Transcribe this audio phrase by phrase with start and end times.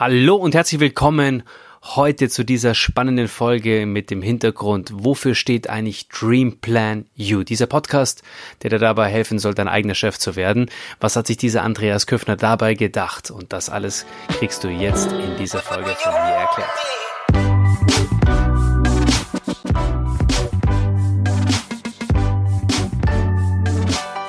[0.00, 1.42] Hallo und herzlich willkommen
[1.82, 7.42] heute zu dieser spannenden Folge mit dem Hintergrund, wofür steht eigentlich Dream Plan You?
[7.42, 8.22] Dieser Podcast,
[8.62, 10.70] der dir dabei helfen soll, dein eigener Chef zu werden.
[11.00, 13.32] Was hat sich dieser Andreas Köffner dabei gedacht?
[13.32, 14.06] Und das alles
[14.38, 16.70] kriegst du jetzt in dieser Folge von mir erklärt.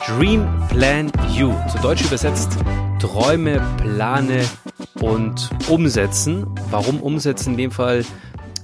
[0.07, 2.57] Dream Plan You, zu Deutsch übersetzt,
[2.99, 4.49] träume, plane
[5.01, 6.45] und umsetzen.
[6.69, 8.05] Warum umsetzen in dem Fall?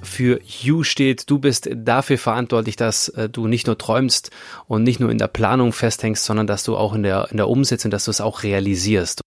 [0.01, 4.29] Für You steht, du bist dafür verantwortlich, dass äh, du nicht nur träumst
[4.67, 7.49] und nicht nur in der Planung festhängst, sondern dass du auch in der, in der
[7.49, 9.21] Umsetzung, dass du es auch realisierst.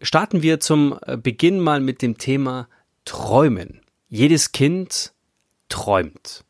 [0.00, 2.68] Starten wir zum äh, Beginn mal mit dem Thema
[3.04, 3.82] Träumen.
[4.08, 5.12] Jedes Kind
[5.68, 6.44] träumt.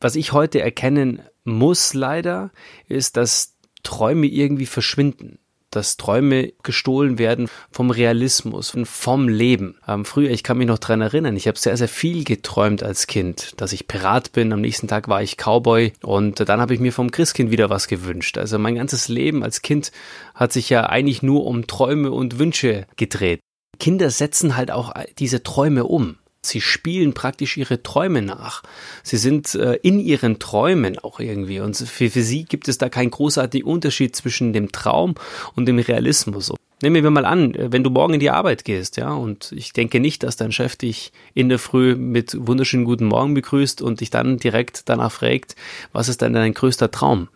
[0.00, 2.50] Was ich heute erkennen muss leider,
[2.88, 5.38] ist, dass Träume irgendwie verschwinden
[5.70, 9.76] dass Träume gestohlen werden vom Realismus, vom Leben.
[9.86, 13.06] Ähm, früher, ich kann mich noch dran erinnern, ich habe sehr, sehr viel geträumt als
[13.06, 16.80] Kind, dass ich Pirat bin, am nächsten Tag war ich Cowboy und dann habe ich
[16.80, 18.38] mir vom Christkind wieder was gewünscht.
[18.38, 19.92] Also mein ganzes Leben als Kind
[20.34, 23.40] hat sich ja eigentlich nur um Träume und Wünsche gedreht.
[23.78, 26.19] Kinder setzen halt auch diese Träume um.
[26.42, 28.62] Sie spielen praktisch ihre Träume nach.
[29.02, 31.60] Sie sind äh, in ihren Träumen auch irgendwie.
[31.60, 35.16] Und für, für sie gibt es da keinen großartigen Unterschied zwischen dem Traum
[35.54, 36.52] und dem Realismus.
[36.82, 40.00] Nehmen wir mal an, wenn du morgen in die Arbeit gehst, ja, und ich denke
[40.00, 44.08] nicht, dass dein Chef dich in der Früh mit wunderschönen guten Morgen begrüßt und dich
[44.08, 45.56] dann direkt danach fragt,
[45.92, 47.28] was ist denn dein größter Traum?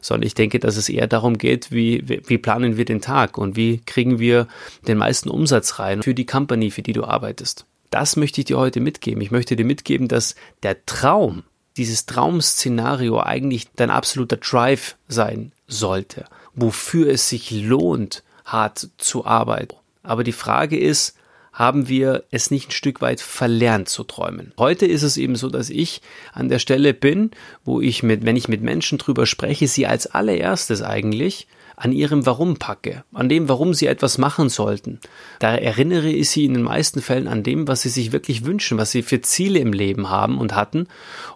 [0.00, 3.54] Sondern ich denke, dass es eher darum geht, wie, wie planen wir den Tag und
[3.54, 4.48] wie kriegen wir
[4.88, 7.66] den meisten Umsatz rein für die Company, für die du arbeitest.
[7.90, 9.20] Das möchte ich dir heute mitgeben.
[9.22, 11.44] Ich möchte dir mitgeben, dass der Traum,
[11.76, 19.76] dieses Traumszenario eigentlich dein absoluter Drive sein sollte, wofür es sich lohnt, hart zu arbeiten.
[20.02, 21.16] Aber die Frage ist,
[21.52, 24.52] haben wir es nicht ein Stück weit verlernt zu träumen.
[24.58, 26.02] Heute ist es eben so, dass ich
[26.34, 27.30] an der Stelle bin,
[27.64, 32.24] wo ich mit, wenn ich mit Menschen drüber spreche, sie als allererstes eigentlich an ihrem
[32.24, 34.98] Warum packe, an dem, warum sie etwas machen sollten.
[35.38, 38.78] Da erinnere ich sie in den meisten Fällen an dem, was sie sich wirklich wünschen,
[38.78, 40.88] was sie für Ziele im Leben haben und hatten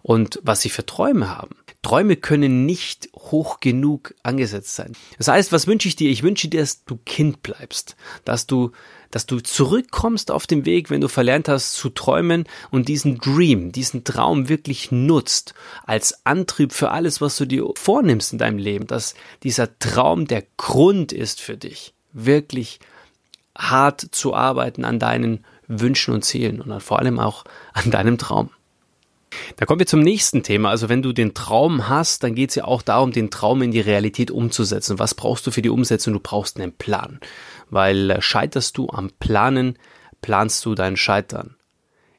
[0.03, 1.56] und was sie für Träume haben.
[1.83, 4.92] Träume können nicht hoch genug angesetzt sein.
[5.19, 6.10] Das heißt, was wünsche ich dir?
[6.10, 8.72] Ich wünsche dir, dass du Kind bleibst, dass du
[9.10, 13.72] dass du zurückkommst auf dem Weg, wenn du verlernt hast zu träumen und diesen Dream,
[13.72, 15.54] diesen Traum wirklich nutzt
[15.84, 20.44] als Antrieb für alles, was du dir vornimmst in deinem Leben, dass dieser Traum der
[20.56, 22.78] Grund ist für dich, wirklich
[23.58, 28.50] hart zu arbeiten an deinen Wünschen und Zielen und vor allem auch an deinem Traum.
[29.57, 30.71] Da kommen wir zum nächsten Thema.
[30.71, 33.71] Also wenn du den Traum hast, dann geht es ja auch darum, den Traum in
[33.71, 34.99] die Realität umzusetzen.
[34.99, 36.15] Was brauchst du für die Umsetzung?
[36.15, 37.21] Du brauchst einen Plan.
[37.69, 39.79] Weil äh, scheiterst du am Planen,
[40.21, 41.57] planst du dein Scheitern.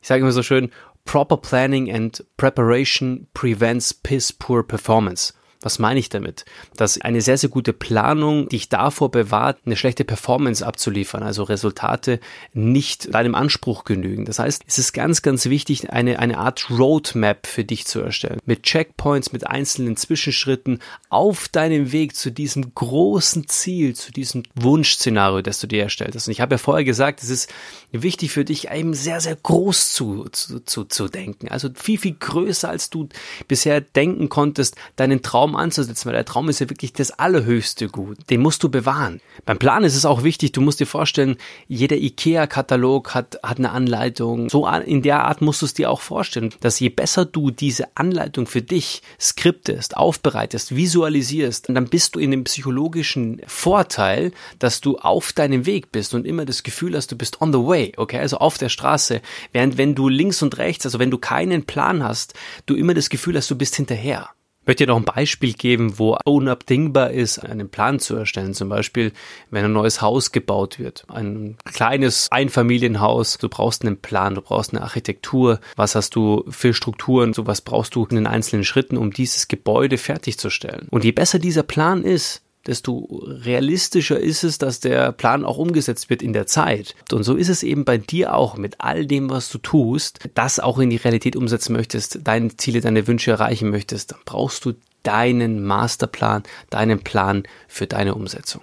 [0.01, 0.71] Ich sage immer so schön,
[1.05, 5.33] proper planning and preparation prevents piss poor performance.
[5.61, 6.45] Was meine ich damit?
[6.75, 12.19] Dass eine sehr, sehr gute Planung dich davor bewahrt, eine schlechte Performance abzuliefern, also Resultate
[12.53, 14.25] nicht deinem Anspruch genügen.
[14.25, 18.39] Das heißt, es ist ganz, ganz wichtig, eine, eine Art Roadmap für dich zu erstellen.
[18.45, 20.79] Mit Checkpoints, mit einzelnen Zwischenschritten
[21.09, 26.27] auf deinem Weg zu diesem großen Ziel, zu diesem Wunschszenario, das du dir erstellt hast.
[26.27, 27.53] Und ich habe ja vorher gesagt, es ist
[27.91, 31.49] wichtig für dich, eben sehr, sehr groß zu, zu, zu, zu denken.
[31.49, 33.09] Also viel, viel größer, als du
[33.47, 37.87] bisher denken konntest, deinen Traum Traum anzusetzen, weil der Traum ist ja wirklich das allerhöchste
[37.87, 38.17] Gut.
[38.29, 39.19] Den musst du bewahren.
[39.45, 41.35] Beim Plan ist es auch wichtig, du musst dir vorstellen,
[41.67, 44.49] jeder IKEA-Katalog hat, hat eine Anleitung.
[44.49, 47.95] So in der Art musst du es dir auch vorstellen, dass je besser du diese
[47.95, 54.97] Anleitung für dich skriptest, aufbereitest, visualisierst, dann bist du in dem psychologischen Vorteil, dass du
[54.97, 58.19] auf deinem Weg bist und immer das Gefühl hast, du bist on the way, okay,
[58.19, 59.21] also auf der Straße.
[59.51, 62.33] Während wenn du links und rechts, also wenn du keinen Plan hast,
[62.65, 64.29] du immer das Gefühl hast, du bist hinterher.
[64.61, 68.53] Ich möchte dir noch ein Beispiel geben, wo unabdingbar ist, einen Plan zu erstellen.
[68.53, 69.11] Zum Beispiel,
[69.49, 71.03] wenn ein neues Haus gebaut wird.
[71.07, 73.39] Ein kleines Einfamilienhaus.
[73.39, 75.59] Du brauchst einen Plan, du brauchst eine Architektur.
[75.75, 77.33] Was hast du für Strukturen?
[77.33, 80.87] So was brauchst du in den einzelnen Schritten, um dieses Gebäude fertigzustellen.
[80.91, 86.09] Und je besser dieser Plan ist, desto realistischer ist es, dass der Plan auch umgesetzt
[86.09, 86.95] wird in der Zeit.
[87.11, 90.59] Und so ist es eben bei dir auch mit all dem, was du tust, das
[90.59, 94.73] auch in die Realität umsetzen möchtest, deine Ziele, deine Wünsche erreichen möchtest, dann brauchst du
[95.03, 98.61] deinen Masterplan, deinen Plan für deine Umsetzung.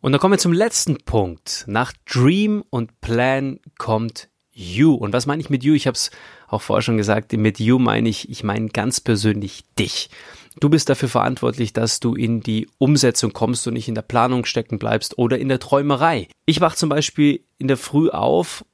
[0.00, 1.64] Und dann kommen wir zum letzten Punkt.
[1.66, 4.94] Nach Dream und Plan kommt You.
[4.94, 5.72] Und was meine ich mit You?
[5.74, 6.10] Ich habe es
[6.54, 10.10] auch vorher schon gesagt, mit You meine ich, ich meine ganz persönlich dich.
[10.60, 14.44] Du bist dafür verantwortlich, dass du in die Umsetzung kommst und nicht in der Planung
[14.44, 16.28] stecken bleibst oder in der Träumerei.
[16.46, 18.64] Ich wach zum Beispiel in der Früh auf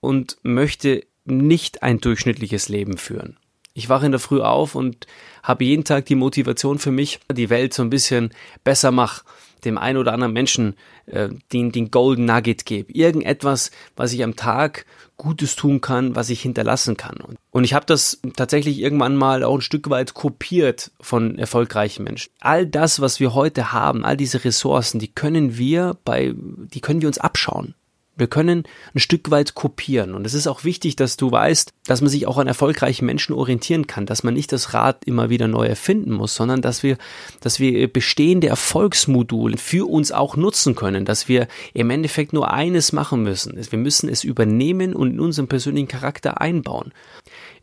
[0.00, 3.36] und möchte nicht ein durchschnittliches Leben führen.
[3.78, 5.06] Ich wache in der Früh auf und
[5.44, 8.34] habe jeden Tag die Motivation für mich, die Welt so ein bisschen
[8.64, 9.24] besser mache,
[9.64, 10.74] dem einen oder anderen Menschen
[11.06, 12.92] äh, den, den Golden Nugget gebe.
[12.92, 14.84] Irgendetwas, was ich am Tag
[15.16, 17.18] Gutes tun kann, was ich hinterlassen kann.
[17.52, 22.32] Und ich habe das tatsächlich irgendwann mal auch ein Stück weit kopiert von erfolgreichen Menschen.
[22.40, 27.00] All das, was wir heute haben, all diese Ressourcen, die können wir bei, die können
[27.00, 27.76] wir uns abschauen.
[28.18, 30.14] Wir können ein Stück weit kopieren.
[30.14, 33.32] Und es ist auch wichtig, dass du weißt, dass man sich auch an erfolgreichen Menschen
[33.32, 36.98] orientieren kann, dass man nicht das Rad immer wieder neu erfinden muss, sondern dass wir,
[37.40, 42.92] dass wir bestehende Erfolgsmodule für uns auch nutzen können, dass wir im Endeffekt nur eines
[42.92, 43.58] machen müssen.
[43.70, 46.92] Wir müssen es übernehmen und in unseren persönlichen Charakter einbauen.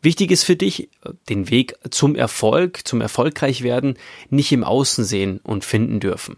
[0.02, 0.90] Wichtig ist für dich,
[1.30, 3.98] den Weg zum Erfolg, zum Erfolgreichwerden
[4.30, 6.38] nicht im Außen sehen und finden dürfen.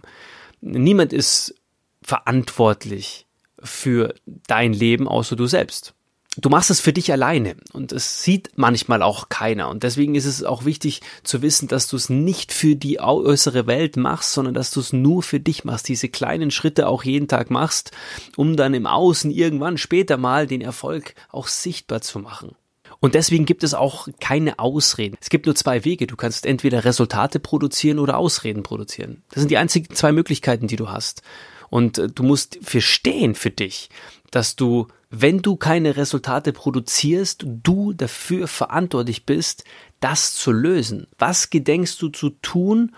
[0.62, 1.56] Niemand ist
[2.02, 3.27] verantwortlich
[3.68, 4.16] für
[4.48, 5.94] dein Leben außer du selbst.
[6.40, 9.70] Du machst es für dich alleine und es sieht manchmal auch keiner.
[9.70, 13.66] Und deswegen ist es auch wichtig zu wissen, dass du es nicht für die äußere
[13.66, 17.28] Welt machst, sondern dass du es nur für dich machst, diese kleinen Schritte auch jeden
[17.28, 17.92] Tag machst,
[18.36, 22.56] um dann im Außen irgendwann später mal den Erfolg auch sichtbar zu machen.
[23.00, 25.18] Und deswegen gibt es auch keine Ausreden.
[25.20, 26.08] Es gibt nur zwei Wege.
[26.08, 29.24] Du kannst entweder Resultate produzieren oder Ausreden produzieren.
[29.32, 31.22] Das sind die einzigen zwei Möglichkeiten, die du hast.
[31.70, 33.90] Und äh, du musst verstehen für dich,
[34.32, 39.64] dass du, wenn du keine Resultate produzierst, du dafür verantwortlich bist,
[40.00, 41.08] das zu lösen.
[41.18, 42.96] Was gedenkst du zu tun,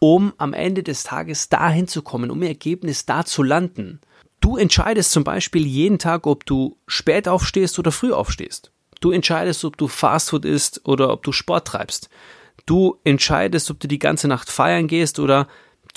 [0.00, 4.00] um am Ende des Tages dahin zu kommen, um Ergebnis da zu landen?
[4.40, 8.70] Du entscheidest zum Beispiel jeden Tag, ob du spät aufstehst oder früh aufstehst.
[9.00, 12.08] Du entscheidest, ob du Fastfood isst oder ob du Sport treibst.
[12.66, 15.48] Du entscheidest, ob du die ganze Nacht feiern gehst oder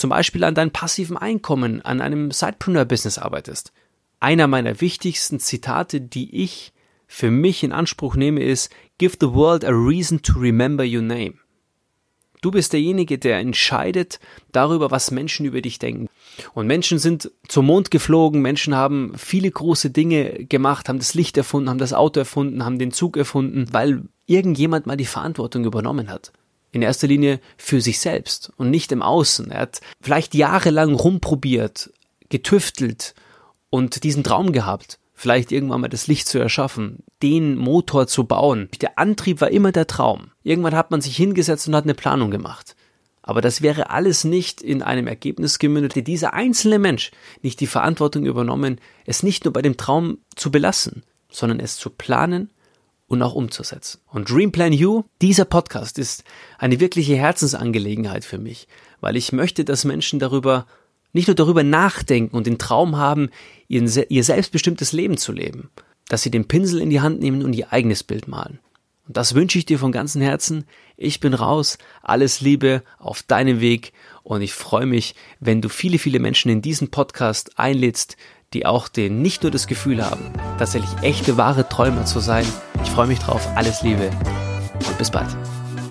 [0.02, 3.72] zum Beispiel an deinem passiven Einkommen, an einem Sidepreneur-Business arbeitest.
[4.20, 6.74] Einer meiner wichtigsten Zitate, die ich
[7.08, 11.36] für mich in Anspruch nehme, ist Give the world a reason to remember your name.
[12.42, 14.20] Du bist derjenige, der entscheidet
[14.52, 16.08] darüber, was Menschen über dich denken.
[16.56, 21.38] Und Menschen sind zum Mond geflogen, Menschen haben viele große Dinge gemacht, haben das Licht
[21.38, 26.10] erfunden, haben das Auto erfunden, haben den Zug erfunden, weil irgendjemand mal die Verantwortung übernommen
[26.10, 26.32] hat
[26.72, 29.52] in erster Linie für sich selbst und nicht im Außen.
[29.52, 31.92] Er hat vielleicht jahrelang rumprobiert,
[32.30, 33.14] getüftelt
[33.70, 38.70] und diesen Traum gehabt, vielleicht irgendwann mal das Licht zu erschaffen, den Motor zu bauen.
[38.82, 40.32] Der Antrieb war immer der Traum.
[40.44, 42.76] Irgendwann hat man sich hingesetzt und hat eine Planung gemacht.
[43.22, 47.68] Aber das wäre alles nicht in einem Ergebnis gemündet, hätte dieser einzelne Mensch nicht die
[47.68, 52.50] Verantwortung übernommen, es nicht nur bei dem Traum zu belassen, sondern es zu planen,
[53.12, 54.00] und auch umzusetzen.
[54.08, 56.24] Und Dream Plan You, dieser Podcast ist
[56.58, 58.70] eine wirkliche Herzensangelegenheit für mich,
[59.02, 60.66] weil ich möchte, dass Menschen darüber
[61.12, 63.30] nicht nur darüber nachdenken und den Traum haben,
[63.68, 65.70] ihr, ihr selbstbestimmtes Leben zu leben,
[66.08, 68.60] dass sie den Pinsel in die Hand nehmen und ihr eigenes Bild malen.
[69.10, 70.64] Und das wünsche ich dir von ganzem Herzen.
[70.96, 71.80] Ich bin raus.
[72.02, 73.92] Alles Liebe auf deinem Weg.
[74.24, 78.16] Und ich freue mich, wenn du viele, viele Menschen in diesen Podcast einlädst,
[78.54, 82.46] die auch den nicht nur das Gefühl haben, tatsächlich echte, wahre Träumer zu sein.
[82.84, 83.48] Ich freue mich drauf.
[83.56, 84.10] Alles Liebe
[84.88, 85.30] und bis bald.